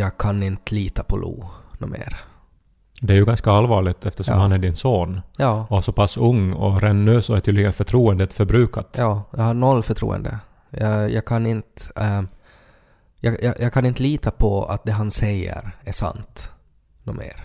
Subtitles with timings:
[0.00, 1.44] jag kan inte lita på Lo
[1.78, 2.16] något mer.
[3.02, 4.40] Det är ju ganska allvarligt eftersom Ja.
[4.40, 7.72] han är din son Ja, och så pass ung och redan nu så är tydligen
[7.72, 8.94] förtroendet förbrukat.
[8.98, 10.38] ja, jag har noll förtroende.
[10.70, 11.82] Jag, jag kan inte...
[11.96, 12.22] eh,
[13.20, 16.50] jag, jag, jag kan inte lita på att det han säger är sant.
[17.02, 17.36] Något mer.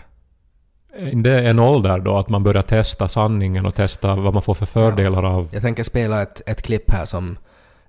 [1.22, 4.54] Det är en ålder då att man börjar testa sanningen och testa vad man får
[4.54, 5.48] för fördelar av...
[5.52, 7.38] Jag tänker spela ett, ett klipp här som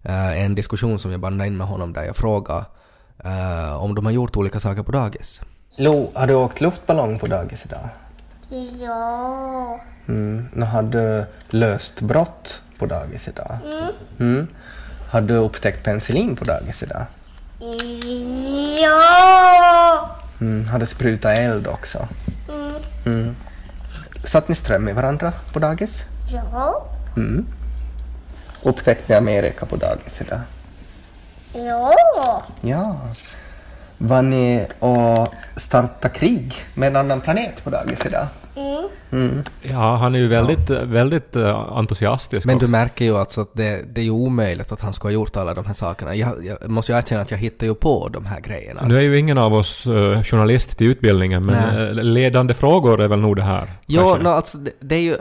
[0.01, 2.65] är en diskussion som jag bandade in med honom där jag frågar
[3.23, 5.41] eh, om de har gjort olika saker på dagis.
[5.77, 7.89] Lo, har du åkt luftballong på dagis idag?
[8.79, 9.79] Ja.
[10.07, 10.47] Mm.
[10.53, 13.57] Nu har du löst brott på dagis idag?
[14.19, 14.47] Mm.
[15.09, 17.05] Har du upptäckt penicillin på dagis idag?
[18.81, 20.09] Ja.
[20.41, 20.67] Mm.
[20.67, 22.07] Har du sprutat eld också?
[23.05, 23.35] Mm.
[24.23, 26.05] Satt ni ström i varandra på dagis?
[26.33, 26.85] Ja.
[27.15, 27.45] Mm.
[28.63, 30.39] Upptäckte ni Amerika på dagis idag?
[31.65, 31.93] Ja.
[32.61, 32.99] Ja.
[33.97, 35.27] Var ni och
[35.57, 38.27] starta krig med en annan planet på dagis idag?
[39.11, 39.43] Mm.
[39.61, 42.71] Ja, han är ju väldigt, väldigt eh, entusiastisk Men du också.
[42.71, 45.53] märker ju alltså att det, det är ju omöjligt att han skulle ha gjort alla
[45.53, 46.15] de här sakerna.
[46.15, 48.81] Jag, jag måste ju erkänna att jag hittar ju på de här grejerna.
[48.85, 51.87] Nu är ju ingen av oss eh, journalist till utbildningen, men Nej.
[51.87, 53.67] eh, ledande frågor är väl nog det här.
[53.85, 55.15] Ja, no, alltså det, det är ju...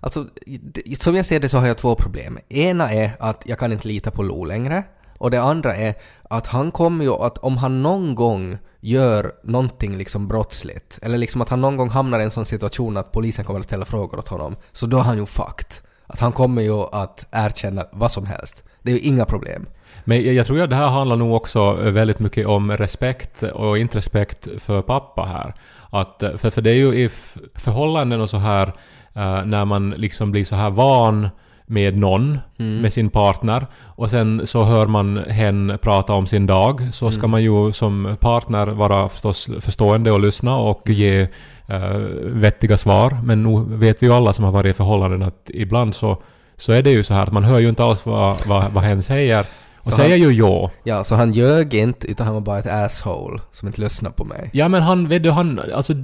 [0.00, 2.38] Alltså, det, som jag ser det så har jag två problem.
[2.48, 4.82] Ena är att jag kan inte lita på Lo längre.
[5.22, 9.96] Och det andra är att han kommer ju att om han någon gång gör någonting
[9.96, 13.44] liksom brottsligt, eller liksom att han någon gång hamnar i en sån situation att polisen
[13.44, 15.66] kommer att ställa frågor åt honom, så då är han ju fucked.
[16.06, 18.64] Att han kommer ju att erkänna vad som helst.
[18.82, 19.66] Det är ju inga problem.
[20.04, 23.98] Men jag, tror att det här handlar nog också väldigt mycket om respekt och inte
[23.98, 25.54] respekt för pappa här.
[25.90, 27.08] Att, för, för det är ju i
[27.54, 28.66] förhållanden och så här
[29.14, 31.28] eh, när man liksom blir så här van
[31.72, 33.66] med någon, med sin partner.
[33.84, 36.88] Och sen så hör man hen prata om sin dag.
[36.92, 41.20] Så ska man ju som partner vara förstås förstående och lyssna och ge
[41.66, 43.18] eh, vettiga svar.
[43.24, 46.22] Men nu vet vi ju alla som har varit i förhållanden att ibland så,
[46.56, 48.84] så är det ju så här att man hör ju inte alls vad, vad, vad
[48.84, 49.46] hen säger
[49.84, 50.70] och säger ju ja.
[50.84, 54.24] Ja, så han ljög inte, utan han var bara ett asshole som inte lyssnade på
[54.24, 54.50] mig.
[54.52, 55.94] Ja men han, vet du, han, alltså,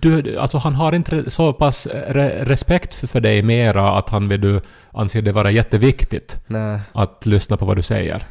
[0.00, 4.28] du, alltså han har inte så pass re, respekt för, för dig mera att han
[4.28, 4.60] vet du,
[4.92, 6.80] anser det vara jätteviktigt Nej.
[6.92, 8.26] att lyssna på vad du säger.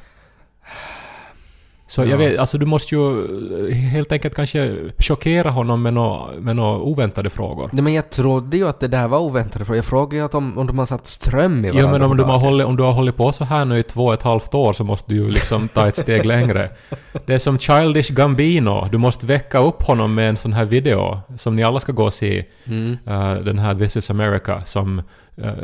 [1.91, 2.05] Så Ja.
[2.05, 3.25] jag vet, alltså du måste ju
[3.69, 7.69] eh, helt enkelt kanske chockera honom med några med nå oväntade frågor.
[7.73, 10.35] Nej men jag trodde ju att det där var oväntat för jag frågade ju att
[10.35, 12.77] om, om de har satt ström i varandra Ja men om du, har hållit, om
[12.77, 15.09] du har hållit på så här nu i två och ett halvt år så måste
[15.13, 16.69] du ju liksom ta ett steg längre.
[17.25, 18.87] Det är som Childish Gambino.
[18.91, 22.03] Du måste väcka upp honom med en sån här video som ni alla ska gå
[22.05, 22.45] och se.
[22.65, 22.97] Mm.
[23.07, 25.01] Eh, den här This is America som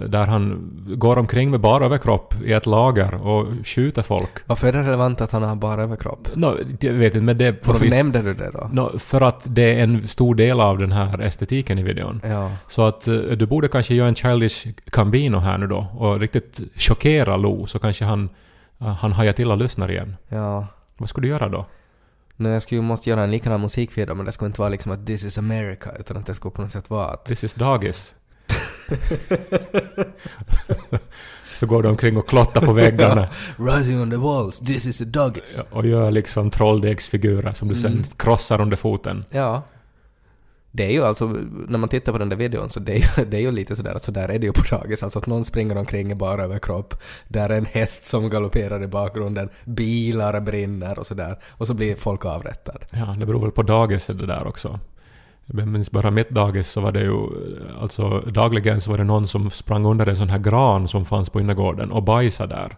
[0.08, 4.30] där han går omkring med bara överkropp i ett lager och skjuter folk.
[4.46, 6.36] Varför är det relevant att han har bara överkropp?
[6.36, 7.68] No, jag vet inte men det...
[7.68, 8.70] Varför vis- nämnde du det då?
[8.74, 12.22] No, för att det är en stor del av den här estetiken i videon.
[12.24, 12.52] Ja.
[12.68, 16.60] Så att eh, du borde kanske göra en Childish Gambino här nu då och riktigt
[16.76, 18.30] chockera Lo så kanske han,
[18.82, 20.16] uh, han hajar till och lyssnar igen.
[20.28, 20.68] Ja.
[20.98, 21.66] Vad skulle du göra då?
[22.36, 24.92] Nej, jag skulle ju måste göra en likadan musikvideo men det skulle inte vara liksom
[24.92, 27.26] att this is America utan att det skulle på något sätt vara att...
[27.26, 28.14] This is dagis.
[31.59, 35.06] så går du omkring och klottar på väggarna Rising on the walls, this is a
[35.07, 35.62] doggies.
[35.69, 39.23] och gör liksom trolldegsfigurer som du sen krossar under foten.
[39.31, 39.63] Ja.
[40.72, 41.25] Det är ju alltså,
[41.68, 43.75] när man tittar på den där videon så det är ju, det är ju lite
[43.75, 45.03] sådär att sådär är det ju på dagis.
[45.03, 47.03] Alltså att någon springer omkring i bara överkropp.
[47.27, 49.50] Där är en häst som galopperar i bakgrunden.
[49.65, 51.39] Bilar brinner och sådär.
[51.50, 52.80] Och så blir folk avrättade.
[52.94, 54.80] Ja, det beror väl på dagis det där också.
[55.54, 57.18] Jag minns bara mitt dagis så var det ju,
[57.82, 61.30] alltså dagligen så var det någon som sprang under en sån här gran som fanns
[61.30, 62.78] på innergården och bajsade där.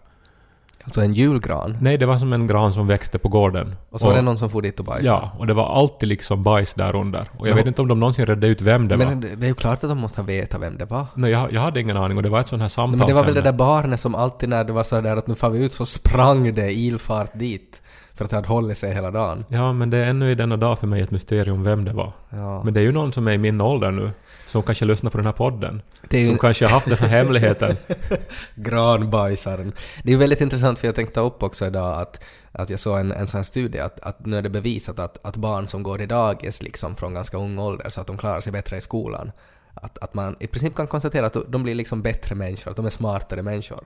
[0.84, 1.78] Alltså en julgran.
[1.82, 3.76] Nej, det var som en gran som växte på gården.
[3.90, 5.20] Och så var det någon som for dit och bajsade.
[5.22, 7.30] Ja, och det var alltid liksom bajs där under.
[7.38, 9.06] Och jag Men- vet inte om de någonsin redde ut vem det var.
[9.06, 11.06] Men det är ju klart att de måste ha vetat vem det var.
[11.16, 13.14] Nej, jag, jag hade ingen aning och det var ett sånt här samtal Men det
[13.14, 15.50] var väl det där barnet som alltid när det var så där att nu far
[15.50, 17.82] vi ut så sprang det ilfart dit.
[18.20, 19.46] För att det hade hållit sig hela dagen.
[19.48, 22.12] Ja, men det är ännu i denna dag för mig ett mysterium vem det var.
[22.30, 22.64] Ja.
[22.64, 24.12] Men det är ju någon som är i min ålder nu,
[24.46, 25.82] som kanske lyssnar på den här podden.
[26.10, 27.78] Ju Som kanske har haft den här hemligheten.
[28.56, 29.74] Granbajsaren.
[30.04, 32.80] Det är ju väldigt intressant för jag tänkte ta upp också idag att, att jag
[32.80, 35.68] såg en, en sån här studie att, att nu är det bevisat att, att barn
[35.68, 38.78] som går i dagis liksom från ganska ung ålder så att de klarar sig bättre
[38.78, 39.32] i skolan.
[39.74, 42.86] Att, att man i princip kan konstatera att de blir liksom bättre människor, att de
[42.86, 43.84] är smartare människor.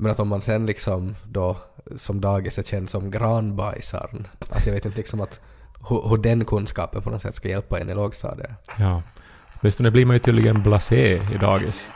[0.00, 1.56] Men att om man sen liksom då
[1.96, 5.40] som dagis är känd som granbajsaren, att jag vet inte liksom att
[5.88, 8.50] hur, hur den kunskapen på något sätt ska hjälpa en i lågstadiet.
[8.78, 9.02] Ja.
[9.60, 11.88] Åtminstone blir man ju tydligen blasé i dagis.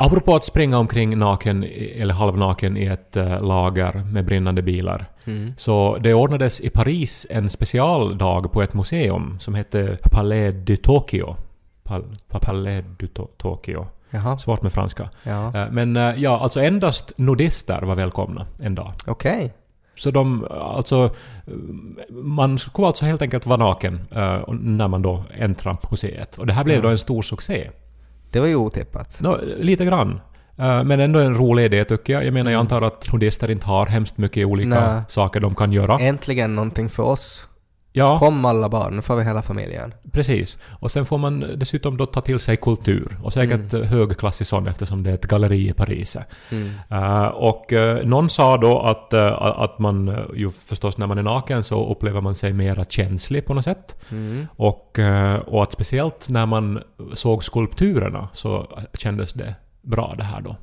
[0.00, 1.64] Apropå att springa omkring naken
[1.96, 5.06] eller halvnaken i ett eh, lager med brinnande bilar.
[5.56, 11.36] Så det ordnades i Paris en specialdag på ett museum som hette Palais de Tokyo.
[11.90, 12.84] Pal, pa- Palais
[13.14, 13.86] to, Tokyo.
[14.10, 14.38] Jaha.
[14.38, 15.10] Svårt med franska.
[15.22, 15.46] Ja.
[15.56, 18.92] Eh, Men eh, ja, alltså endast nudister var välkomna en dag.
[19.06, 19.54] Okej.
[19.96, 21.10] Så de, alltså,
[22.10, 26.38] man skulle alltså helt enkelt vara naken eh, när man då äntrar museet.
[26.38, 27.70] Och det här blev då en stor succé.
[28.30, 29.18] Det var ju otippat.
[29.20, 30.20] Nå, lite grann.
[30.56, 32.24] Men ändå en rolig idé tycker jag.
[32.26, 35.02] Jag menar, jag antar att nudister inte har hemskt mycket olika Nej.
[35.08, 35.98] saker de kan göra.
[35.98, 37.46] Äntligen någonting för oss.
[37.92, 39.94] Ja, Kom alla barn, nu får vi hela familjen.
[40.12, 40.58] precis.
[40.80, 43.18] Och sen får man dessutom då ta till sig kultur.
[43.22, 43.88] Och säkert mm.
[43.88, 46.16] högklassig sån eftersom det är ett galleri i Paris.
[46.88, 51.18] Eh, och eh, någon sa då att, eh, att man eh, ju förstås när man
[51.18, 53.96] är naken så upplever man sig mera känslig på något sätt.
[54.56, 56.82] Och, eh, och att speciellt när man
[57.14, 60.56] såg skulpturerna så kändes det bra det här då.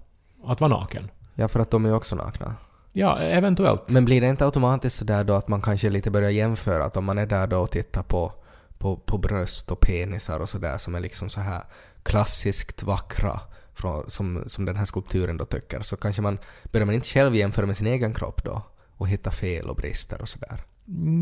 [0.45, 1.09] Att vara naken.
[1.35, 2.55] Ja, för att de är också nakna.
[2.99, 3.89] Ja, eventuellt.
[3.89, 7.05] Men blir det inte automatiskt sådär då att man kanske lite börjar jämföra att om
[7.05, 8.33] man är där då och tittar på,
[8.77, 11.63] på, på bröst och penisar och sådär som är liksom så här
[12.03, 13.39] klassiskt vackra
[13.73, 16.39] från, som, som den här skulpturen då tycker så kanske man
[16.71, 18.61] börjar man inte själv jämföra med sin egen kropp då
[18.97, 20.63] och hitta fel och brister och sådär.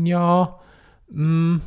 [0.06, 0.60] Ja...
[1.10, 1.60] Mm,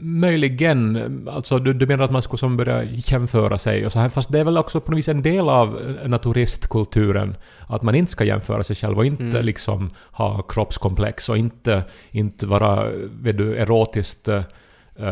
[0.00, 1.28] möjligen.
[1.28, 4.08] Alltså du, du menar att man skulle som börja jämföra sig och så här.
[4.08, 7.36] Fast det är väl också på något vis en del av naturistkulturen.
[7.66, 12.46] Att man inte ska jämföra sig själv och inte liksom ha kroppskomplex och inte, inte
[12.46, 12.90] vara
[13.20, 14.42] vet du, erotiskt eh,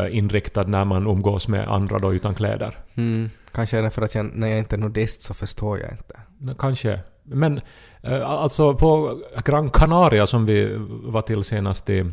[0.09, 2.77] inriktad när man umgås med andra då utan kläder.
[2.95, 5.91] Mm, kanske är det för att jag, när jag inte är nudist så förstår jag
[5.91, 6.19] inte.
[6.59, 6.99] Kanske.
[7.23, 7.61] Men
[8.01, 12.11] eh, alltså på Gran Canaria som vi var till senast i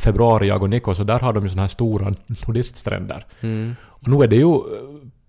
[0.00, 2.12] februari, jag och Nico, så där har de ju såna här stora
[2.46, 3.26] nudiststränder.
[3.40, 3.76] Mm.
[3.82, 4.60] Och nu är det ju eh,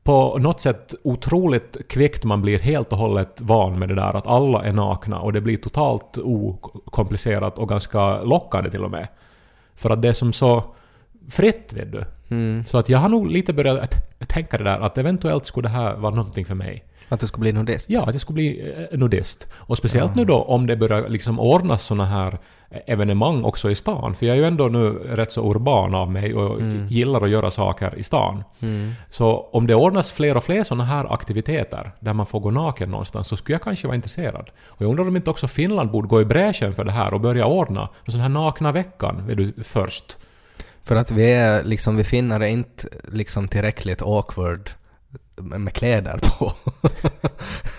[0.03, 4.27] på något sätt otroligt kvickt man blir helt och hållet van med det där att
[4.27, 9.07] alla är nakna och det blir totalt okomplicerat och ganska lockande till och med.
[9.75, 10.63] För att det är som så
[11.29, 12.03] fritt, vet du.
[12.29, 12.65] Mm.
[12.65, 13.95] Så att jag har nog lite börjat
[14.27, 16.83] tänka det där att eventuellt skulle det här vara någonting för mig.
[17.11, 17.89] Att du skulle bli nudist?
[17.89, 19.47] Ja, att jag skulle bli eh, nudist.
[19.53, 22.39] Och speciellt nu då om det börjar liksom ordnas såna här
[22.85, 24.15] evenemang också i stan.
[24.15, 27.51] För jag är ju ändå nu rätt så urban av mig och gillar att göra
[27.51, 28.43] saker i stan.
[29.09, 32.91] Så om det ordnas fler och fler såna här aktiviteter där man får gå naken
[32.91, 34.49] någonstans så skulle jag kanske vara intresserad.
[34.65, 37.21] Och jag undrar om inte också Finland borde gå i bräschen för det här och
[37.21, 40.17] börja ordna en sån här nakna veckan vet du, först.
[40.83, 44.69] För att vi är liksom, vi finnar är inte liksom tillräckligt awkward
[45.35, 46.51] med kläder på.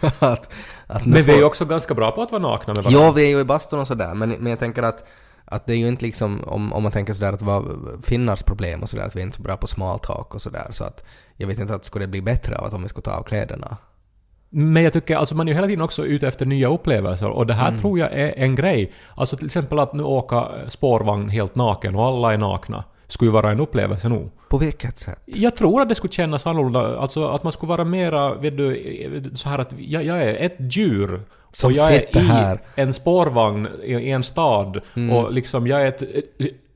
[0.26, 0.52] att,
[0.86, 3.00] att Men vi är får- ju också ganska bra på att vara nakna med varandra.
[3.06, 5.04] Ja, vi är ju i bastun och sådär, men, men jag tänker att,
[5.44, 7.64] att det är ju inte liksom, om, om man tänker sådär att vad
[8.04, 10.66] finnars problem och sådär, att vi är inte så bra på small talk och sådär,
[10.70, 11.04] så att
[11.36, 13.22] jag vet inte att skulle det bli bättre av att om vi skulle ta av
[13.22, 13.76] kläderna.
[14.54, 17.46] Men jag tycker, alltså man är ju hela tiden också ute efter nya upplevelser och
[17.46, 17.80] det här Mm.
[17.80, 18.92] tror jag är en grej.
[19.16, 23.32] Alltså till exempel att nu åka spårvagn helt naken och alla är nakna skulle ju
[23.32, 24.30] vara en upplevelse nog.
[24.48, 25.18] På vilket sätt?
[25.24, 29.22] Jag tror att det skulle kännas annorlunda, alltså att man skulle vara mera, vet du,
[29.34, 31.20] så här att jag, jag är ett djur
[31.52, 32.60] Som och jag sitter är i här.
[32.74, 35.16] en spårvagn i, i en stad Mm.
[35.16, 36.24] och liksom jag är ett, ett,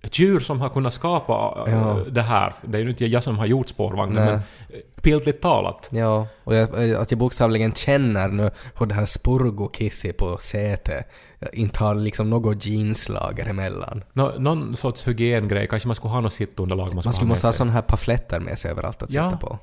[0.06, 1.98] ett djur som har kunnat skapa äh, Ja.
[2.10, 2.52] det här.
[2.62, 4.24] Det är ju inte jag som har gjort spårvagnen Nej.
[4.26, 5.88] men äh, bildligt talat.
[5.92, 11.06] Ja, och jag, att jag bokstavligen känner nu hur det här spurgokissi på sätet
[11.52, 14.04] inte har liksom något jeanslager emellan.
[14.12, 17.46] Nå, någon sorts hygiengrej, kanske man skulle ha något sittunderlag man, Man skulle ha måste
[17.46, 19.30] ha sådana här pamfletter med sig överallt att Ja.
[19.30, 19.58] sitta på.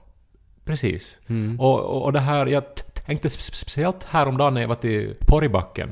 [0.66, 1.18] Precis.
[1.28, 1.60] Mm.
[1.60, 2.64] Och, och, och det här, jag
[3.06, 5.90] tänkte spe- speciellt häromdagen när jag var till Porribacken.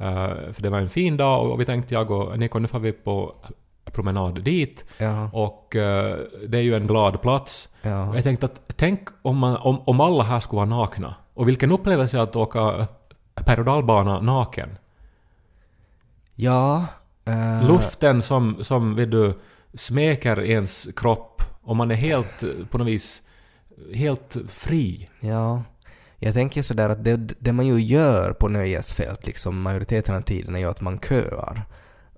[0.00, 0.06] Uh,
[0.52, 2.92] för det var en fin dag och vi tänkte jag och Nico, nu får vi
[2.92, 3.34] på
[3.92, 4.84] promenad dit.
[4.98, 6.16] Ja, Och eh,
[6.48, 7.68] det är ju en glad plats.
[7.82, 8.08] ja.
[8.08, 11.14] Och jag tänkte att tänk om, man, om, om alla här skulle vara nakna.
[11.34, 12.86] Och vilken upplevelse att åka
[13.46, 14.78] berg och dalbana naken.
[16.34, 16.86] Ja.
[17.24, 19.38] eh, Luften som, som vet du,
[19.74, 23.22] smeker ens kropp och man är helt, på något vis,
[23.94, 25.08] helt fri.
[25.20, 25.62] Ja.
[26.18, 30.54] Jag tänker sådär att det, det man ju gör på nöjesfält liksom majoriteten av tiden
[30.54, 31.62] är ju att man köar.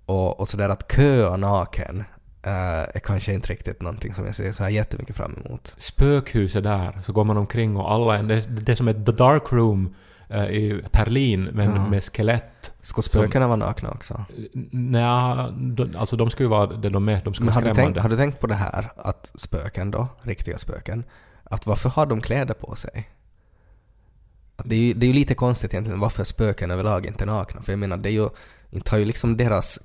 [0.06, 2.04] Och, och sådär att köa naken
[2.42, 2.52] eh,
[2.96, 5.74] är kanske inte riktigt någonting som jag ser så här jättemycket fram emot.
[5.78, 8.22] Spökhuset där, så går man omkring och alla är...
[8.22, 9.94] Det, det är som ett The Dark Room
[10.28, 11.88] eh, i Berlin, men Ja.
[11.88, 12.72] med skelett.
[12.80, 14.24] Ska spökena vara nakna också?
[14.70, 17.22] Nja, de, alltså de ska ju vara det de är.
[17.24, 18.00] De ska Men vara har du, tänkt, skrämmande.
[18.00, 21.04] har du tänkt på det här att spöken då, riktiga spöken,
[21.44, 23.08] att varför har de kläder på sig?
[24.56, 27.62] Att det, är ju, det är lite konstigt egentligen varför spöken överlag inte är nakna.
[27.62, 28.28] För jag menar, det är ju,
[28.72, 29.78] inte har ju liksom deras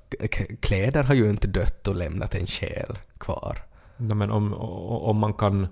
[0.60, 3.58] kläder har ju inte dött och lämnat en själ kvar.
[3.96, 4.54] Nej, men om,
[5.02, 5.68] om man kan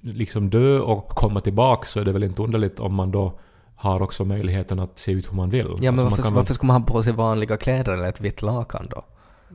[0.00, 3.38] liksom dö och komma tillbaka så är det väl inte underligt om man då
[3.76, 5.66] har också möjligheten att se ut hur man vill.
[5.80, 7.92] Ja, men Alltså, man varför, kan väl- varför ska man ha på sig vanliga kläder
[7.92, 9.02] eller ett vitt lakan då?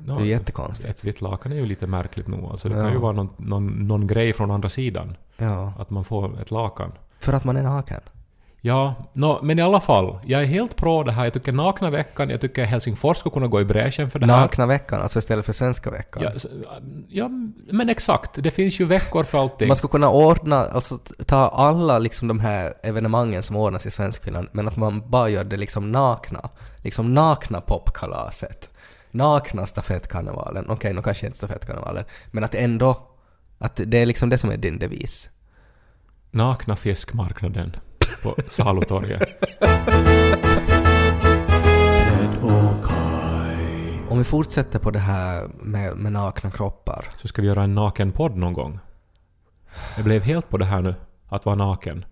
[0.08, 0.90] Ja, det är ju jättekonstigt.
[0.90, 2.52] Ett vitt lakan är ju lite märkligt nog.
[2.52, 2.84] Alltså det Ja.
[2.84, 5.16] kan ju vara någon, någon, någon grej från andra sidan.
[5.38, 6.92] Ja, Att man får ett lakan.
[7.20, 8.02] för att man är naken.
[8.62, 10.20] Ja, nå, men i alla fall.
[10.26, 11.24] Jag är helt pro det här.
[11.24, 14.42] Jag tycker nakna veckan, jag tycker Helsingfors ska kunna gå i bräschen för det här.
[14.42, 16.24] Nakna veckan, alltså istället för svenska veckan.
[16.24, 16.32] Ja,
[17.08, 17.30] ja,
[17.72, 18.44] men exakt.
[18.44, 19.68] Det finns ju veckor för allting.
[19.68, 24.48] Man skulle kunna ordna, alltså ta alla liksom de här evenemangen som ordnas i Svenskfinland,
[24.52, 26.50] men att man bara gör det liksom nakna.
[26.84, 28.70] Liksom nakna popkalaset.
[29.12, 30.66] Nakna stafettkarnevalen.
[30.70, 33.08] Okej, nu kanske inte stafettkarnevalen, men att ändå,
[33.58, 35.30] att det är liksom det som är din devis.
[36.32, 37.76] Nakna fiskmarknaden
[38.22, 39.30] på salutorget.
[44.10, 47.06] Om vi fortsätter på det här med, med nakna kroppar.
[47.18, 48.80] Så ska vi göra en nakenpodd någon gång.
[49.96, 50.96] Jag blev helt på det här nu,
[51.28, 52.06] att vara naken.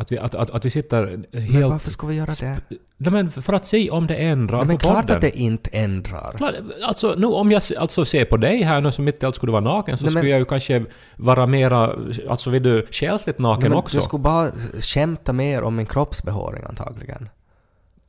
[0.00, 1.70] Att vi, att, att, att vi sitter Men helt...
[1.70, 2.60] varför ska vi göra det?
[2.96, 5.16] Nej, men för att se om det ändrar Nej, men på klart podden.
[5.16, 6.32] att det inte ändrar.
[6.36, 9.34] Klart, Alltså, nu, om jag alltså, ser på dig här nu som mitt i allt
[9.34, 10.84] skulle vara naken så Nej, men- skulle jag ju kanske
[11.16, 11.96] vara mera,
[12.28, 13.96] alltså vill du, själsligt naken Nej, men också.
[13.98, 14.50] Du skulle bara
[14.80, 17.28] skämta mer om min kroppsbehåring antagligen.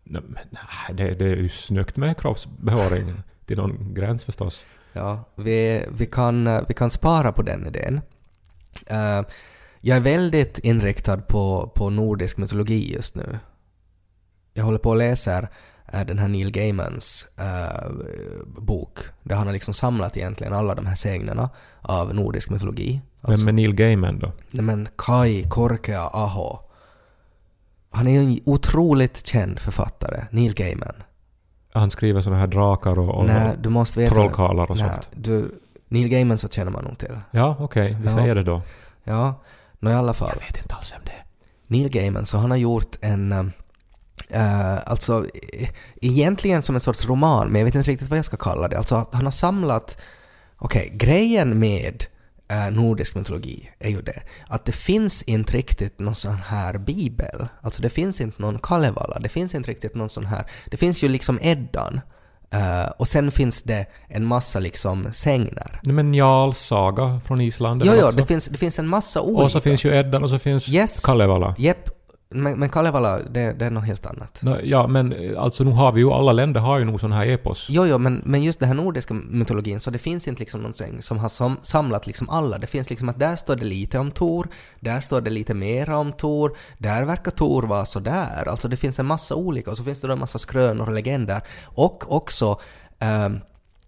[0.03, 3.13] Nej, men, det, det är ju snyggt med kroppsbehåring
[3.45, 4.65] till någon gräns förstås.
[4.93, 8.01] Ja, vi, vi, kan, vi kan spara på den idén.
[8.87, 9.21] Eh,
[9.81, 13.39] jag är väldigt inriktad på, på nordisk mytologi just nu.
[14.53, 15.49] Jag håller på och läser
[15.93, 17.89] eh, den här Neil Gaimans eh,
[18.45, 21.49] bok, där han har liksom samlat egentligen alla de här sägnerna
[21.81, 23.01] av nordisk mytologi.
[23.21, 24.31] Men Alltså, med Neil Gaiman då?
[24.51, 26.59] nej men Kai Korkea Aho.
[27.91, 30.93] Han är ju en otroligt känd författare, Neil Gaiman.
[31.73, 34.13] Han skriver såna här drakar och, och Nej, du måste veta...
[34.13, 35.09] trollkarlar och Nej, sånt.
[35.11, 37.19] du, Neil Gaiman så känner man nog till.
[37.31, 38.15] Ja, okej, vi Ja.
[38.15, 38.61] säger det då.
[39.03, 39.41] Ja,
[39.79, 40.37] nå i alla fall.
[40.39, 41.25] vet inte alls vem det är.
[41.67, 43.51] Neil Gaiman, så han har gjort en...
[44.29, 45.69] eh, alltså, eh,
[46.01, 48.77] egentligen som en sorts roman, men jag vet inte riktigt vad jag ska kalla det.
[48.77, 49.97] Alltså, han har samlat...
[50.57, 52.05] Okej, grejen med
[52.49, 57.47] eh, nordisk mytologi är ju det att det finns inte riktigt någon sån här bibel.
[57.61, 60.45] Alltså det finns inte någon Kalevala, det finns inte riktigt någon sån här...
[60.65, 62.01] Det finns ju liksom Eddan.
[62.51, 65.79] Eh, och sen finns det en massa liksom sägner.
[65.83, 67.81] Nej, men Jarls saga från Island.
[67.85, 68.17] Jo, jo, också?
[68.17, 69.43] det finns, det finns en massa olika.
[69.43, 71.05] Och så finns ju Eddan och så finns Yes.
[71.05, 71.55] Kalevala.
[71.57, 71.89] Jepp,
[72.31, 74.39] men, men Kalevala, det, det är något helt annat.
[74.41, 77.11] Nå, ja, men eh, alltså nu har vi ju, alla länder har ju nog sån
[77.11, 77.67] här epos.
[77.69, 81.01] Jo, jo, men, men just den här nordiska mytologin, så det finns inte liksom någonting
[81.01, 82.57] som har som, samlat liksom alla.
[82.57, 84.47] Det finns liksom att där står det lite om Tor,
[84.79, 88.47] där står det lite mera om Tor, där verkar Tor vara sådär.
[88.47, 90.93] Alltså det finns en massa olika och så finns det då en massa skrönor och
[90.93, 91.41] legender.
[91.65, 92.59] Och också
[92.99, 93.39] ehm,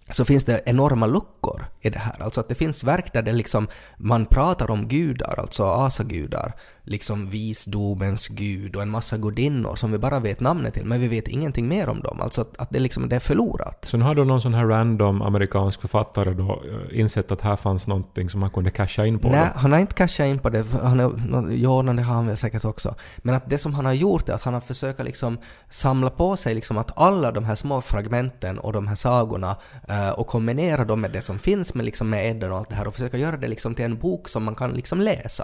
[0.09, 2.21] så finns det enorma luckor i det här.
[2.23, 3.67] Alltså att det finns verk där det liksom,
[3.97, 9.97] man pratar om gudar, alltså asagudar, liksom visdomens gud och en massa gudinnor som vi
[9.97, 12.21] bara vet namnet till, men vi vet ingenting mer om dem.
[12.21, 13.85] Alltså att, att det, liksom, det är förlorat.
[13.85, 17.87] Sen har då någon sån här random amerikansk författare då eh, insett att här fanns
[17.87, 19.29] någonting som man kunde casha in på.
[19.29, 19.59] Nej, då.
[19.59, 20.65] han har inte cashat in på det.
[20.83, 21.11] Han är,
[21.51, 22.95] ja, det har han väl säkert också.
[23.17, 25.37] Men att det som han har gjort är att han har försökt liksom
[25.69, 29.55] samla på sig liksom att alla de här små fragmenten och de här sagorna
[29.89, 32.75] eh, och kombinera dem med det som finns med, liksom med Edden och allt det
[32.75, 35.43] här och försöka göra det liksom till en bok som man kan liksom läsa.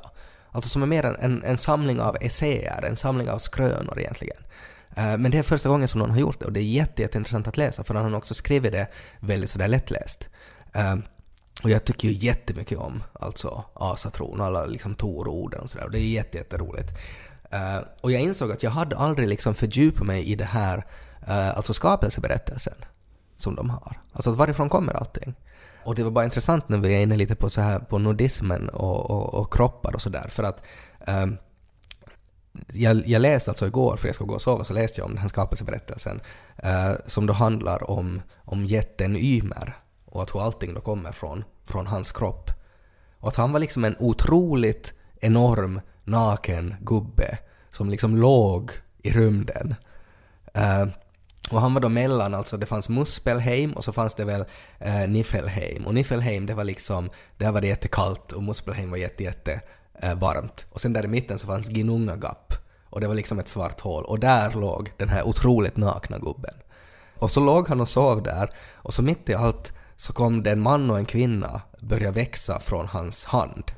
[0.51, 4.37] Alltså som är mer en, en, en samling av essäer, en samling av skrönor egentligen.
[4.95, 7.01] Eh, men det är första gången som någon har gjort det och det är jätte,
[7.01, 8.87] jätteintressant att läsa för han har också skrivit det
[9.19, 10.29] väldigt sådär lättläst.
[10.73, 11.03] Ehm,
[11.63, 15.85] och jag tycker ju jättemycket om alltså asatron, alla liksom Tor-orden och sådär.
[15.85, 16.91] Och det är jätte, jätteroligt.
[17.53, 20.77] Uh, och jag insåg att jag hade aldrig liksom fördjupat mig i det här,
[21.27, 22.73] uh, alltså skapelseberättelsen
[23.37, 24.01] som de har.
[24.13, 25.35] Alltså varifrån kommer allting?
[25.87, 28.69] Och det var bara intressant när vi är inne lite på så här på nordismen
[28.69, 30.63] och, och, och kroppar och sådär för att
[31.07, 31.37] um,
[32.73, 35.11] jag, jag läste alltså igår, för jag ska gå och sova, så läste jag om
[35.11, 36.21] den här skapelseberättelsen
[36.65, 41.43] uh, som då handlar om, om jätten Ymer och att hur allting då kommer från,
[41.65, 42.51] från hans kropp.
[43.19, 47.37] Och att han var liksom en otroligt enorm naken gubbe
[47.69, 49.75] som liksom låg i rymden.
[50.57, 50.87] Uh,
[51.49, 54.45] och han var då mellan, alltså det fanns Muspelheim och så fanns det väl
[54.79, 55.85] eh, Niffelheim.
[55.85, 59.61] Och Niffelheim det var liksom, där var det jättekallt och Muspelheim var jätte, jätte
[60.01, 60.65] eh, varmt.
[60.71, 62.53] Och sen där i mitten så fanns Ginungagap.
[62.89, 64.03] Och det var liksom ett svart hål.
[64.03, 66.53] Och där låg den här otroligt nakna gubben.
[67.15, 70.51] Och så låg han och sov där och så mitt i allt så kom det
[70.51, 73.71] en man och en kvinna börja växa från hans hand.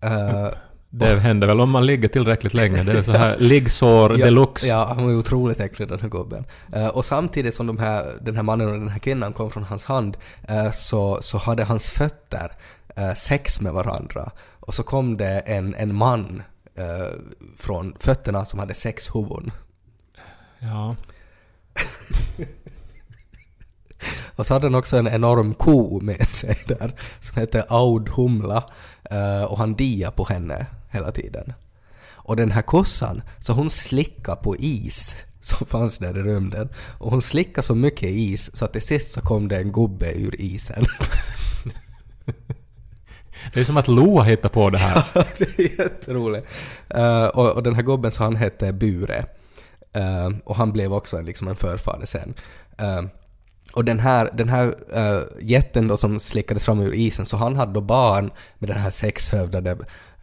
[0.00, 0.48] Eh,
[0.92, 2.82] det händer väl om man ligger tillräckligt länge.
[2.82, 4.66] Det är så här liggsår Ja, deluxe.
[4.66, 6.44] Ja, han var ju otroligt äcklig den här gubben.
[6.72, 9.62] Eh, och samtidigt som de här, den här mannen och den här kvinnan kom från
[9.62, 10.16] hans hand
[10.48, 12.52] eh, så, så hade hans fötter
[12.96, 14.30] eh, sex med varandra.
[14.60, 16.42] Och så kom det en, en man
[17.56, 19.50] från fötterna som hade sex huvuden.
[20.58, 20.96] Ja.
[24.36, 28.64] Och så hade han också en enorm ko med sig där som hette Aud Humla
[29.48, 31.52] och han dia på henne hela tiden.
[32.22, 36.68] Och den här kossan, så hon slickade på is som fanns där i rymden.
[36.98, 40.12] Och hon slickade så mycket is så att till sist så kom det en gubbe
[40.12, 40.86] ur isen.
[43.52, 45.04] Det är som att Loa hittar på det här.
[45.38, 46.46] det är jätteroligt.
[46.88, 49.26] Eh, och, och den här gubben så han hette Bure.
[49.92, 52.34] Eh, och han blev också en, liksom en förfader sen.
[52.78, 53.02] Eh,
[53.72, 57.56] och den här, den här uh, jätten då som slickades fram ur isen, så han
[57.56, 59.70] hade då barn med den här sexhövdade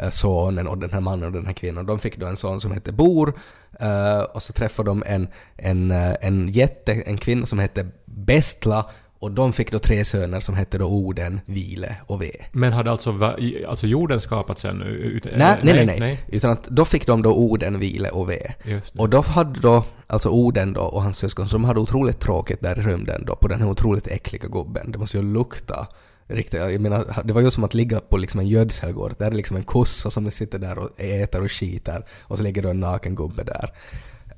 [0.04, 1.86] uh, sonen och den här mannen och den här kvinnan.
[1.86, 3.34] De fick då en son som hette Bor
[3.82, 8.90] uh, och så träffade de en, en, uh, en jätte, en kvinna som hette Bestla
[9.20, 12.32] och de fick då tre söner som hette då Oden, Vile och Ve.
[12.52, 13.36] Men hade alltså,
[13.68, 14.66] alltså jorden skapats?
[14.66, 16.20] Ut, eh, Nej, nej, nej, nej.
[16.28, 18.54] Utan att då fick de då Oden, Vile och Ve.
[18.98, 22.62] Och då hade då, alltså Oden då och hans syskon, så de hade otroligt tråkigt
[22.62, 24.92] där i rymden då på den här otroligt äckliga gubben.
[24.92, 25.88] Det måste ju lukta
[26.28, 29.16] riktigt, jag menar, det var ju som att ligga på liksom en gödselgård.
[29.18, 32.64] Där är liksom en kossa som sitter där och äter och skiter och så ligger
[32.64, 33.70] då en naken gubbe där.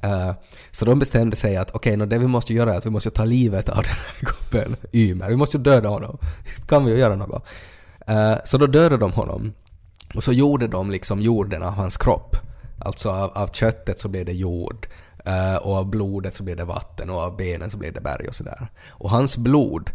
[0.03, 0.31] Eh,
[0.71, 3.11] så de bestämde sig att okej, okay, det vi måste göra är att vi måste
[3.11, 5.29] ta livet av den här gubben, Ymer.
[5.29, 6.17] Vi måste döda honom.
[6.67, 7.47] kan vi ju göra något.
[8.07, 9.53] Eh, så då dödade de honom.
[10.13, 12.37] Och så gjorde de liksom jorden av hans kropp.
[12.79, 14.87] Alltså av, av köttet så blev det jord.
[15.25, 18.27] Eh, och av blodet så blev det vatten och av benen så blev det berg
[18.27, 18.67] och sådär.
[18.89, 19.89] Och hans blod,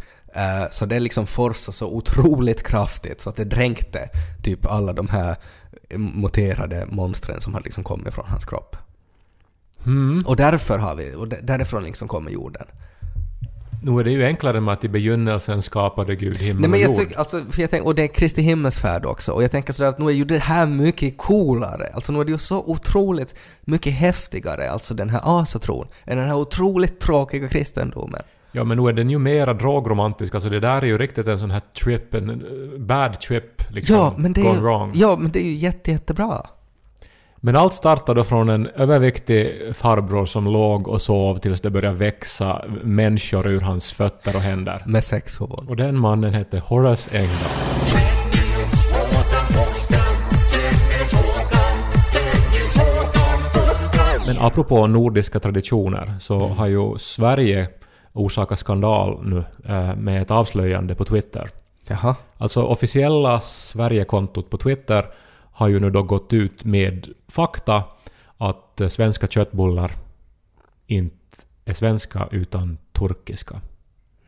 [0.71, 4.09] så det liksom forsade så otroligt kraftigt så att det dränkte
[4.43, 5.35] typ alla de här
[5.97, 8.77] muterade monstren som hade liksom kommit från hans kropp.
[9.85, 10.23] Mm.
[10.25, 12.65] Och därför har vi, och där- därifrån liksom kommer jorden.
[13.83, 16.77] Nu är det ju enklare med att i begynnelsen skapade Gud himmel Nej men och
[16.83, 16.97] jag jord.
[16.97, 19.99] tycker, alltså, jag tänker, och det är Kristi himmelsfärd också, och jag tänker sådär att
[19.99, 23.93] nu är ju det här mycket coolare, alltså nu är det ju så otroligt mycket
[23.93, 28.21] häftigare, alltså den här asatron, än den här otroligt tråkiga kristendomen.
[28.51, 30.33] Ja, men nu är den ju mera drogromantisk.
[30.35, 33.95] Alltså det där är ju riktigt en sån här trip, en eh, bad trip liksom.
[33.95, 34.91] Ja, men det är gone ju, wrong.
[34.95, 36.45] ja, men det är ju jätte, jättebra.
[37.45, 42.65] Men allt startade från en överviktig farbror som låg och sov tills det började växa
[42.83, 44.83] människor ur hans fötter och händer.
[44.85, 45.67] Med sexhuvuden.
[45.67, 47.51] Och den mannen hette Horace Engdahl.
[54.27, 57.67] Men apropå nordiska traditioner så har ju Sverige
[58.13, 61.49] orsakat skandal nu eh, med ett avslöjande på Twitter.
[61.87, 62.15] Jaha.
[62.37, 65.05] Alltså officiella Sverigekontot på Twitter
[65.55, 67.83] har ju nu då gått ut med fakta
[68.37, 69.91] att eh, svenska köttbullar
[70.87, 71.15] inte
[71.65, 73.61] är svenska utan turkiska.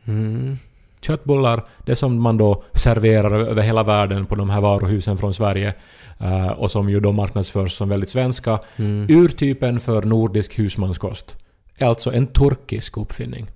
[0.04, 0.56] Mm.
[1.00, 5.74] Köttbullar, det som man då serverar över hela världen på de här varuhusen från Sverige
[6.18, 8.60] eh, och som ju då marknadsförs som väldigt svenska.
[8.76, 9.06] Mm.
[9.10, 11.36] Urtypen för nordisk husmanskost
[11.76, 13.46] är alltså en turkisk uppfinning.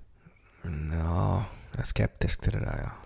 [0.93, 3.02] Ja, jag är skeptisk till det där ja.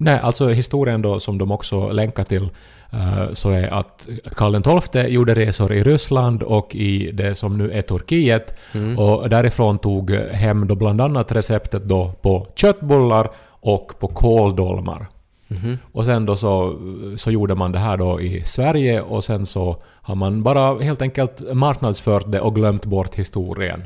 [0.00, 2.48] Nej, alltså historien då som de också länkar till
[2.92, 7.70] eh, så är att Karl XII gjorde resor i Ryssland och i det som nu
[7.72, 8.98] är Turkiet Mm.
[8.98, 13.30] och därifrån tog hem då bland annat receptet då på köttbullar
[13.60, 15.06] och på kåldolmar.
[15.48, 15.78] Mhm.
[15.92, 16.76] Och sen då så,
[17.16, 21.02] så gjorde man det här då i Sverige och sen så har man bara helt
[21.02, 23.82] enkelt marknadsfört det och glömt bort historien.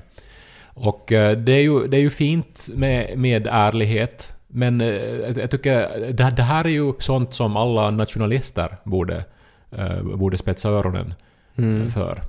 [0.74, 4.86] Och eh, det är ju, det är ju fint med, med ärlighet men eh,
[5.38, 9.24] jag tycker det, det här är ju sånt som alla nationalister borde,
[9.76, 11.14] eh, borde spetsa öronen
[11.58, 11.90] Mm.
[11.90, 12.22] för.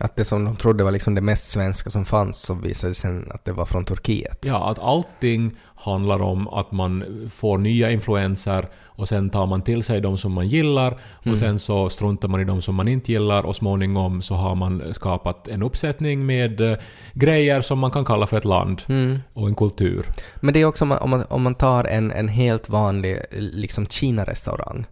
[0.00, 2.94] Att det som de trodde var liksom det mest svenska som fanns så visade det
[2.94, 4.44] sen att det var från Turkiet.
[4.46, 9.82] Ja, att allting handlar om att man får nya influenser och sen tar man till
[9.82, 10.98] sig de som man gillar
[11.32, 14.54] och sen så struntar man i de som man inte gillar och småningom så har
[14.54, 16.76] man skapat en uppsättning med eh,
[17.12, 19.18] grejer som man kan kalla för ett land Mm.
[19.32, 20.06] och en kultur.
[20.40, 23.18] Men det är också om man, om man, om man tar en, en helt vanlig
[23.30, 24.86] liksom Kina-restaurang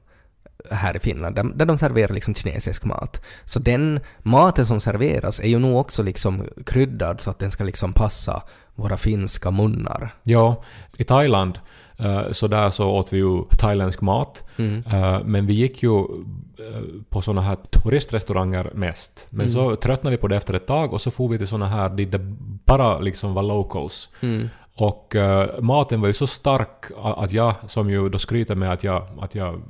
[0.70, 3.22] här i Finland, där, där de serverar liksom kinesisk mat.
[3.44, 7.64] Så den maten som serveras är ju nog också liksom kryddad så att den ska
[7.64, 8.42] liksom passa
[8.76, 10.14] våra finska munnar.
[10.22, 10.62] Ja,
[10.96, 11.58] i Thailand
[11.98, 14.82] eh, så där så åt vi ju thailändsk mat Mm.
[14.92, 19.26] Eh, Men vi gick ju eh, på såna här turistrestauranger mest.
[19.30, 21.68] Men så tröttnade vi på det efter ett tag och så får vi till såna
[21.68, 22.18] här dit det
[22.64, 24.08] bara liksom var locals.
[24.20, 24.48] Mm.
[24.78, 25.16] Och
[25.60, 29.34] maten var ju så stark att jag, som ju då skryter med att jag, att
[29.34, 29.62] jag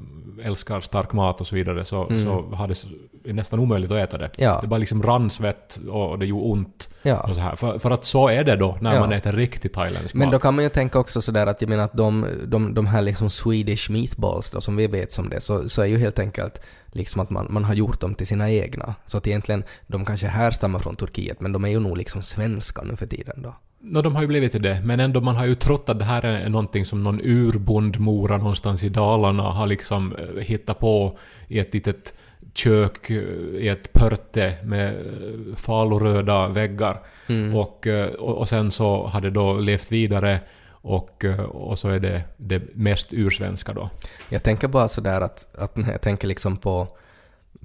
[0.42, 4.24] älskar stark mat och så vidare så, så har det nästan omöjligt att äta det.
[4.24, 4.34] Mm.
[4.52, 4.58] Ja.
[4.62, 6.88] Det bara liksom rann svett och det gjorde ont.
[7.02, 7.20] Ja.
[7.28, 7.56] Och så här.
[7.56, 9.00] För, för att så är det då när Ja.
[9.00, 10.32] man äter riktig thailändsk Men mat.
[10.32, 13.02] då kan man ju tänka också sådär att jag menar att de, de, de här
[13.02, 16.60] liksom Swedish meatballs då, som vi vet som det, så, så är ju helt enkelt
[16.86, 18.94] liksom att man, man har gjort dem till sina egna.
[19.06, 22.82] Så att egentligen, de kanske härstammar från Turkiet, men de är ju nog liksom svenska
[22.82, 23.54] nu för tiden då.
[23.88, 26.24] Nå, de har ju blivit det, men ändå man har ju trott att det här
[26.24, 31.18] är någonting som någon urbondmora någonstans i Dalarna har liksom eh, hittat på
[31.48, 32.14] i ett litet
[32.54, 33.16] kök eh,
[33.60, 37.00] i ett pörte med eh, faluröda väggar.
[37.54, 41.98] Och, eh, och, och sen så har det då levt vidare och, och så är
[41.98, 43.90] det det mest ursvenska då.
[44.28, 46.88] Jag tänker bara sådär att, att när jag tänker liksom på,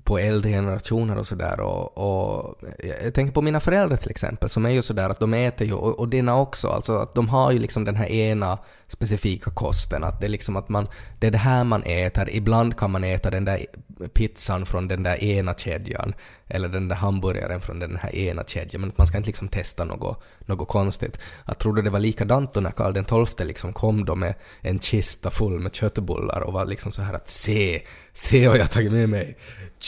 [0.03, 2.55] på äldre generationer och sådär och, och
[3.03, 5.73] jag tänker på mina föräldrar till exempel som är ju sådär att de äter ju,
[5.73, 10.03] och, och dina också, alltså att de har ju liksom den här ena specifika kosten,
[10.03, 10.87] att det är liksom att man,
[11.19, 13.65] det är det här man äter, ibland kan man äta den där
[14.13, 16.13] pizzan från den där ena kedjan,
[16.47, 19.47] eller den där hamburgaren från den här ena kedjan, men att man ska inte liksom
[19.47, 21.19] testa något, något konstigt.
[21.45, 25.31] Jag trodde det var likadant då när Karl XII liksom kom då med en kista
[25.31, 27.81] full med köttbullar och var liksom så här att se,
[28.13, 29.37] se vad jag tagit med mig.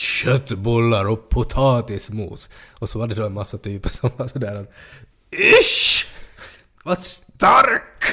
[0.04, 2.50] Köttbullar och potatismos.
[2.72, 4.70] Och så var det då en massa typer som var sådär att
[5.60, 6.06] Isch!
[6.84, 8.04] Vad stark!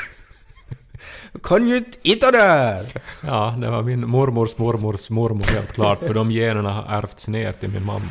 [1.32, 3.02] Jag kan ju inte äta där!
[3.22, 7.54] Ja, det var min mormors mormors mormor helt klart, för de generna har ärvts ner
[7.54, 8.10] till min mamma.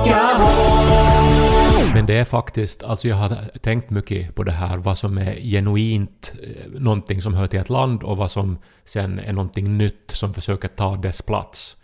[0.00, 1.90] Ho.
[1.94, 5.34] Men det är faktiskt, alltså jag har tänkt mycket på det här, vad som är
[5.40, 10.10] genuint eh, någonting som hör till ett land och vad som sen är någonting nytt
[10.10, 11.76] som försöker ta dess plats.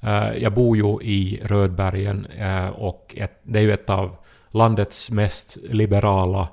[0.00, 4.16] Eh, Jag bor ju i Rödbergen eh, och ett, det är ju ett av
[4.50, 6.48] landets mest liberala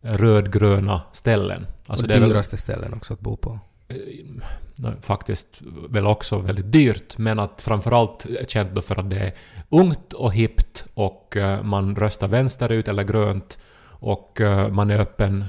[0.00, 1.66] rödgröna ställen.
[1.86, 3.58] Alltså och det är väl- dyraste ställen också att bo på.
[3.88, 9.34] Eh, faktiskt väl också väldigt dyrt, men att framförallt känt då för att det är
[9.68, 13.58] ungt och hippt och eh, man röstar vänsterut eller grönt
[13.98, 15.44] och eh, man är öppen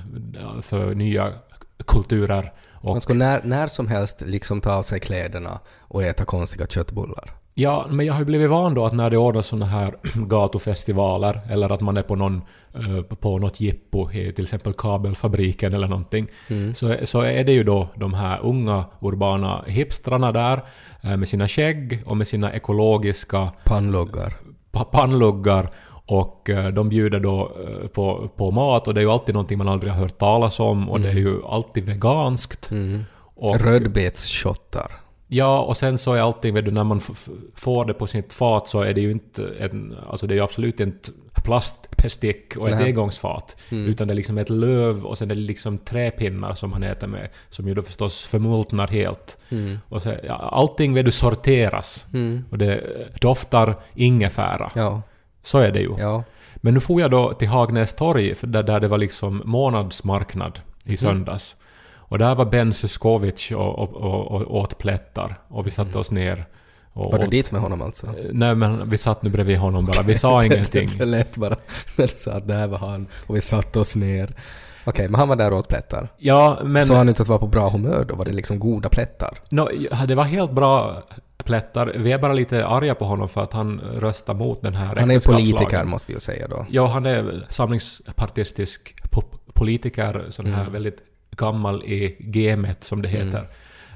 [0.62, 1.34] för nya
[1.86, 2.54] kulturer.
[2.71, 6.67] Och, Man ska när, när som helst liksom ta av sig kläderna och äta konstiga
[6.67, 7.34] köttbullar.
[7.59, 9.95] Ja, men jag har ju blivit van då att när det ordnas såna här
[10.27, 12.41] gatufestivaler eller att man är på någon
[12.75, 16.27] eh, på något jippo till exempel kabelfabriken eller någonting
[16.75, 20.63] så, så är det ju då de här unga urbana hipstrarna där
[21.01, 24.33] eh, med sina skägg och med sina ekologiska Pannluggar.
[24.71, 25.69] pa- pannluggar
[26.05, 29.57] och eh, de bjuder då eh, på, på mat och det är ju alltid någonting
[29.57, 32.69] man aldrig har hört talas om och det är ju alltid veganskt.
[33.35, 34.91] Och, Rödbetsshottar.
[35.27, 37.01] Ja, och sen så är allting, vet du, när man
[37.55, 40.43] får det på sitt fat så är det ju inte en, alltså det är ju
[40.43, 41.09] absolut inte
[41.43, 42.85] plastbestick och ett Nej.
[42.85, 43.55] engångsfat.
[43.69, 47.07] Utan det är liksom ett löv och sen är det liksom träpinnar som man äter
[47.07, 49.37] med, som ju då förstås förmultnar helt.
[49.89, 52.07] Och så, ja, allting vet du sorteras.
[52.49, 52.83] Och det
[53.21, 54.71] doftar ingefära.
[54.75, 55.01] Ja.
[55.43, 55.95] Så är det ju.
[55.99, 56.23] Ja.
[56.55, 60.97] Men nu får jag då till Hagnäs torg, där, där det var liksom månadsmarknad i
[60.97, 61.55] söndags.
[62.09, 65.35] Och där var Ben Suskovic och, och, och, och åt plättar.
[65.47, 66.45] Och vi satte oss ner.
[66.93, 68.07] Och Var du åt- dit med honom alltså?
[68.31, 70.01] Nej men vi satt nu bredvid honom bara.
[70.01, 70.89] Vi sa ingenting.
[70.97, 71.55] Det lät bara
[71.95, 74.35] när du sa att där var han och vi satte oss ner.
[74.85, 76.09] Okej, men han var där och åt plättar.
[76.17, 76.85] Ja, men...
[76.85, 78.15] Sa han inte att vara på bra humör då?
[78.15, 79.37] Var det liksom goda plättar?
[79.51, 79.69] No,
[80.07, 81.03] det var helt bra
[81.43, 81.93] plättar.
[81.95, 85.11] Vi är bara lite arga på honom för att han röstar mot den här Han
[85.11, 86.65] är politiker måste vi ju säga då.
[86.69, 90.73] Ja, han är samlingspartistisk po- politiker, sån här Mm.
[90.73, 90.97] väldigt
[91.38, 93.47] gammal i gamet som det heter.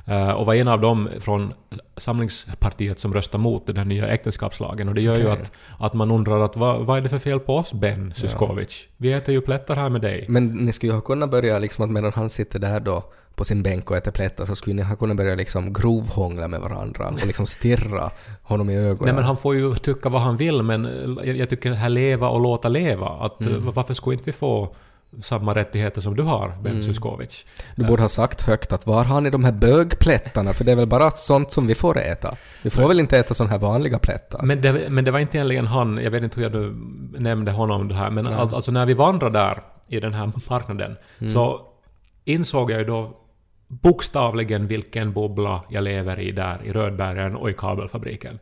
[0.06, 1.54] Eh, och var en av dem från
[1.98, 4.88] Samlingspartiet som röstade mot den här nya äktenskapslagen.
[4.90, 5.42] Och det gör ju Okej.
[5.42, 8.88] att, att man undrar att vad, vad är det för fel på oss Ben Suskovic?
[8.98, 10.26] Vi äter ju plättar här med dig.
[10.30, 13.04] Men ni skulle ju ha kunnat börja liksom att medan han sitter där då
[13.36, 16.60] på sin bänk och äter plättar så skulle ni ha kunnat börja liksom grovhångla med
[16.62, 18.12] varandra och liksom stirra
[18.44, 19.06] honom i ögonen.
[19.06, 20.90] Nej men han får ju tycka vad han vill men
[21.24, 23.08] jag, jag tycker det här leva och låta leva.
[23.08, 23.72] Att, Mm.
[23.74, 24.76] Varför skulle inte vi få
[25.22, 26.84] samma rättigheter som du har, Ben Mm.
[26.84, 27.46] Suskovic?
[27.76, 30.54] Du borde ha sagt högt att var har ni de här bögplättarna?
[30.54, 32.36] För det är väl bara sånt som vi får äta?
[32.62, 34.42] Vi får väl inte äta såna här vanliga plättar?
[34.44, 36.76] Men det, men det var inte egentligen han, jag vet inte hur jag nu
[37.20, 40.98] nämnde honom det här, men all, alltså när vi vandrade där i den här marknaden
[41.34, 41.62] så
[42.26, 43.18] insåg jag ju då
[43.82, 48.40] bokstavligen vilken bubbla jag lever i där i Rödbergen och i kabelfabriken.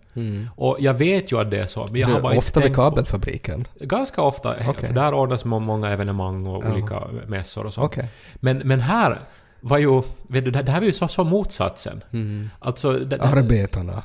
[0.56, 2.66] Och jag vet ju att det är så, men jag Du, har bara ofta vid
[2.66, 3.68] tänkt på- kabelfabriken?
[3.80, 4.88] Ganska ofta, Okej.
[4.88, 7.86] för där ordnas må- många evenemang och olika mässor och sånt.
[7.92, 8.10] Okej.
[8.36, 9.20] Men, men här
[9.62, 12.04] var ju, vet du, det här var ju så, så motsatsen.
[12.14, 12.50] Mm.
[12.60, 14.04] Alltså, det, det, Arbetarna.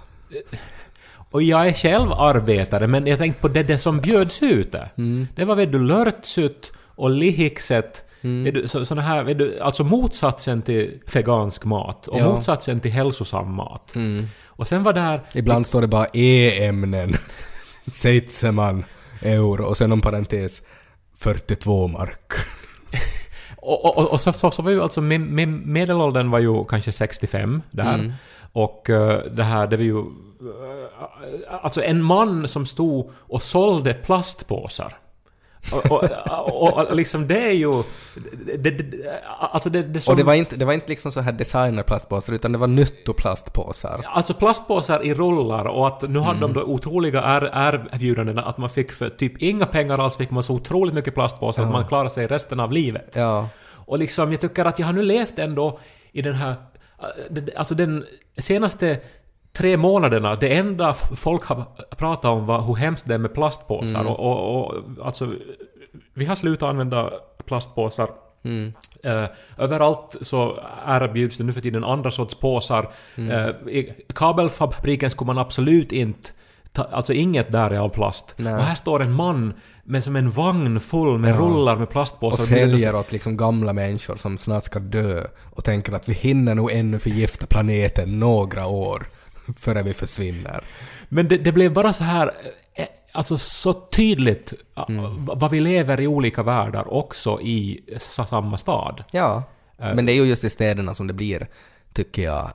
[1.30, 4.90] Och jag är själv arbetare, men jag tänkte på det, det som bjöds ut där.
[5.36, 8.03] Det var vet du lörtsutt och lihikset.
[8.44, 12.32] Vet du, så, såna här, vet du, alltså motsatsen till vegansk mat och Ja.
[12.32, 13.94] motsatsen till hälsosam mat.
[14.46, 15.20] Och sen var där...
[15.34, 17.14] Ibland står det bara E-ämnen.
[17.92, 18.84] Seitsemän
[19.22, 20.62] euro och sen om parentes
[21.18, 22.32] 42 mark.
[23.56, 26.92] Och, och, och så, så, så var ju alltså min, min medelåldern var ju kanske
[26.92, 28.14] 65 där.
[28.52, 29.98] Och eh, det här, det var ju...
[29.98, 30.04] eh,
[31.64, 34.96] alltså en man som stod och sålde plastpåsar.
[35.72, 37.82] Och, och, och, liksom det är ju...
[38.58, 38.84] Det, det,
[39.40, 42.32] alltså det, det som, Och det var inte, det var inte liksom så här designerplastpåsar
[42.32, 44.04] utan det var nyttoplastpåsar.
[44.06, 47.50] Alltså plastpåsar i rullar och att nu hade de då otroliga är-
[47.94, 51.62] erbjudanden att man fick för typ inga pengar alls fick man så otroligt mycket plastpåsar
[51.62, 53.10] att man klarar sig resten av livet.
[53.12, 53.48] Ja.
[53.86, 55.78] Och liksom, jag tycker att jag har nu levt ändå
[56.12, 56.54] i den här...
[57.56, 58.04] Alltså den
[58.38, 58.98] senaste
[59.56, 61.64] tre månaderna, det enda folk har
[61.96, 64.04] pratat om var hur hemskt det är med plastpåsar.
[64.04, 64.74] Och, och, och
[65.06, 65.32] alltså...
[66.14, 67.10] Vi har slutat använda
[67.46, 68.08] plastpåsar.
[69.04, 69.24] Eh,
[69.58, 72.90] överallt så erbjuds det nu för tiden andra sorts påsar.
[73.16, 76.30] Eh, I kabelfabriken skulle man absolut inte
[76.72, 78.34] ta, Alltså inget där är av plast.
[78.36, 78.54] Nej.
[78.54, 81.38] Och här står en man med som en vagn full med Ja.
[81.38, 82.42] rullar med plastpåsar.
[82.42, 86.54] Och säljer åt liksom gamla människor som snart ska dö och tänker att vi hinner
[86.54, 89.06] nog ännu förgifta planeten några år
[89.56, 90.64] före vi försvinner.
[91.08, 92.32] Men det, det blev bara så här,
[92.74, 95.24] eh, alltså så tydligt eh, Mm.
[95.24, 99.04] vad vi lever i olika världar också i samma stad.
[99.12, 99.42] Ja.
[99.78, 99.94] Eh.
[99.94, 101.48] Men det är ju just i städerna som det blir,
[101.92, 102.50] tycker jag,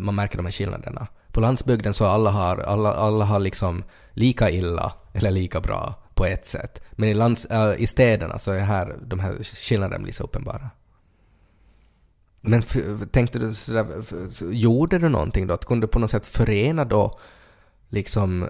[0.00, 1.06] man märker de här skillnaderna.
[1.32, 6.26] På landsbygden så alla har, alla, alla har liksom lika illa eller lika bra på
[6.26, 6.82] ett sätt.
[6.92, 7.46] Men i, lands,
[7.78, 10.70] i städerna så är här, de här skillnaderna blir så uppenbara.
[12.46, 12.76] Men f-
[13.12, 15.54] tänkte du sådär, f- så gjorde du någonting då?
[15.54, 17.18] Att kunde du på något sätt förena då
[17.88, 18.48] liksom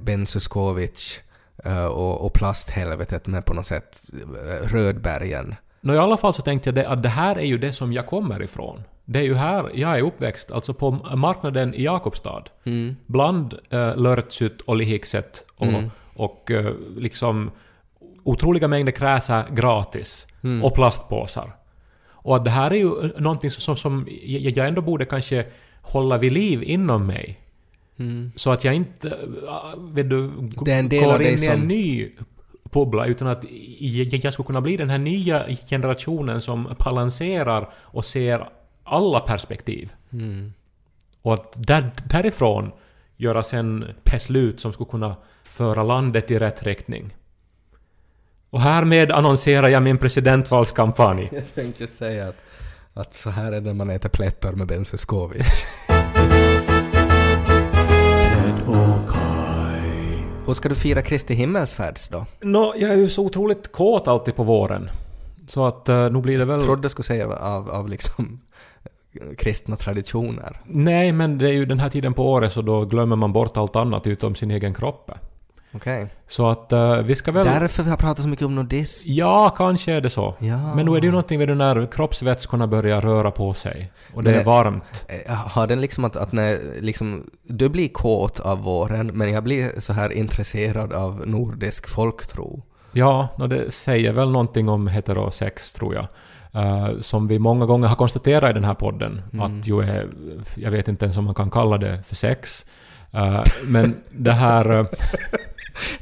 [0.00, 1.20] Ben Suskovic
[1.64, 5.54] eh, och, och plasthelvetet med på något sätt eh, Rödbergen?
[5.80, 7.92] Nå, i alla fall så tänkte jag det, att det här är ju det som
[7.92, 8.82] jag kommer ifrån.
[9.04, 12.44] Det är ju här jag är uppväxt, alltså på marknaden i Jakobstad.
[12.64, 12.96] Mm.
[13.06, 15.90] Bland äh, lörtsytt och lihikset och, Mm.
[16.16, 17.50] och eh, liksom
[18.24, 20.26] otroliga mängder kräsa gratis.
[20.44, 20.64] Mm.
[20.64, 21.56] Och plastpåsar.
[22.22, 25.46] Och att det här är ju någonting som, som jag ändå borde kanske
[25.82, 27.40] hålla vid liv inom mig.
[27.98, 28.32] Mm.
[28.36, 32.08] Så att jag inte, äh, vet du, går in i en ny
[32.72, 33.44] bubbla utan att
[33.78, 38.48] jag jag skulle kunna bli den här nya generationen som balanserar och ser
[38.84, 39.92] alla perspektiv.
[40.12, 40.52] Mm.
[41.22, 42.72] Och att där, därifrån
[43.16, 47.14] göra sen beslut som skulle kunna föra landet i rätt riktning.
[48.52, 51.28] Och härmed annonserar jag min presidentvalskampanj.
[51.32, 52.36] Jag tänkte säga att,
[52.94, 55.46] att så här är det när man äter plättar med Ben Suskovic.
[60.46, 62.26] Hur ska du fira Kristi himmelsfärds då?
[62.40, 64.90] Nå, jag är ju så otroligt kåt alltid på våren.
[65.46, 66.62] Så att uh, nu blir det väl...
[66.62, 68.40] Trodde du skulle säga av, av liksom
[69.38, 70.60] kristna traditioner.
[70.64, 73.56] Nej, men det är ju den här tiden på året så då glömmer man bort
[73.56, 75.10] allt annat utom sin egen kropp.
[75.74, 76.08] Okej.
[76.28, 77.46] Så att eh, vi ska väl...
[77.46, 79.10] Därför vi har pratat så mycket om nudism.
[79.12, 80.34] Ja, kanske är det så.
[80.38, 80.74] Ja.
[80.74, 83.92] Men nu är det ju någonting med den när kroppsvätskorna börjar röra på sig.
[84.14, 85.04] Och det Men är det- varmt.
[85.26, 89.44] Eh, Har den liksom att, att när liksom, du blir kåt av våren men jag
[89.44, 92.62] blir så här intresserad av nordisk folktro.
[92.92, 96.06] Ja, och det säger väl någonting om heterosex, tror jag.
[96.54, 99.22] Eh, som vi många gånger har konstaterat i den här podden.
[99.40, 100.08] Att ju är...
[100.54, 102.66] Jag vet inte ens om man kan kalla det för sex.
[103.12, 104.78] Eh, men det här...
[104.78, 104.86] eh,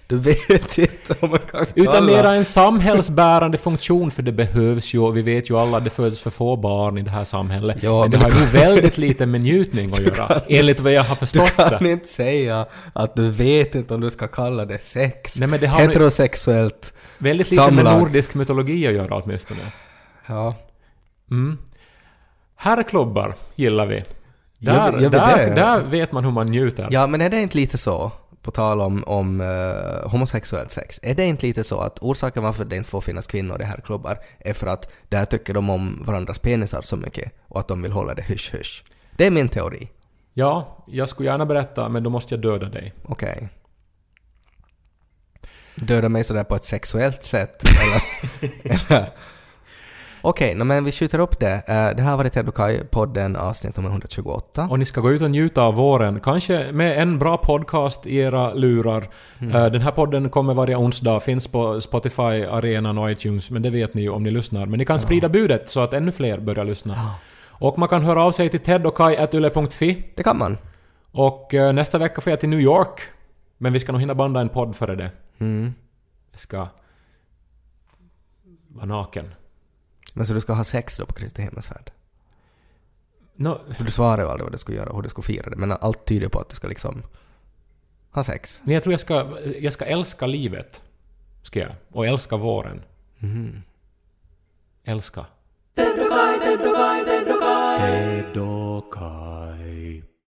[0.06, 4.94] Du vet inte om man kan Utan kalla- mera en samhällsbärande funktion, för det behövs
[4.94, 7.24] ju, och vi vet ju alla att det föds för få barn i det här
[7.24, 7.83] samhället.
[7.83, 11.02] Ja, men det har du ju väldigt lite med njutning att göra, enligt vad jag
[11.02, 11.90] har Du förstått kan det.
[11.92, 15.38] inte säga att du vet inte om du ska kalla det sex.
[15.40, 16.92] Nej, men det har Heterosexuellt.
[17.18, 17.98] Väldigt lite med Samlag.
[18.00, 19.61] nordisk mytologi att göra åtminstone.
[20.26, 20.54] Ja.
[21.30, 21.59] Mm.
[22.56, 24.02] Herrklubbar gillar vi.
[24.59, 25.54] Där, gör vi där, det?
[25.54, 26.88] där vet man hur man njuter.
[26.90, 31.14] ja, men är det inte lite så, på tal om, om eh, homosexuellt sex, är
[31.14, 34.18] det inte lite så att orsaken varför det inte får finnas kvinnor i här klubbar
[34.38, 37.92] är för att där tycker de om varandras penisar så mycket och att de vill
[37.92, 38.85] hålla det hysch-hysch?
[39.16, 39.88] Det är min teori.
[40.35, 42.94] Ja, jag skulle gärna berätta, men då måste jag döda dig.
[43.05, 43.48] Okej.
[45.74, 47.62] Döda mig sådär på ett sexuellt sätt?
[47.62, 48.53] eller?
[48.90, 49.12] eller?
[50.22, 51.52] Okej, nå, men vi skjuter upp det.
[51.52, 54.68] Eh, det här har varit Ted och Kai, podden avsnitt nummer 128.
[54.70, 58.16] Och ni ska gå ut och njuta av våren, kanske med en bra podcast i
[58.16, 59.09] era lurar.
[59.38, 59.56] Mm.
[59.56, 63.70] Eh, Den här podden kommer varje onsdag, finns på Spotify, arenan och iTunes, men det
[63.70, 64.66] vet ni ju om ni lyssnar.
[64.66, 66.94] Men ni kan sprida budet så att ännu fler börjar lyssna.
[67.48, 70.59] Och man kan höra av sig till tedochkai.yle.fi Det kan man.
[71.12, 73.00] Och eh, nästa vecka får jag till New York.
[73.59, 75.11] Men vi ska nog hinna banda en podd före det.
[75.38, 75.74] Mm.
[76.33, 76.68] Jag ska
[78.68, 79.35] vara naken.
[80.14, 81.92] Men så du ska ha sex då på Kristi himmelsfärd?
[83.35, 85.51] Nå, För du svarar ju aldrig vad du ska göra och hur du ska fira
[85.51, 87.03] det, men allt tyder på att du ska liksom
[88.11, 88.61] ha sex.
[88.64, 90.83] men jag tror jag ska, jag ska älska livet.
[91.42, 91.73] Ska jag.
[91.92, 92.83] Och älska våren.
[93.18, 93.62] Mhm.
[94.85, 95.27] Älska.
[97.81, 99.39] Dedokai.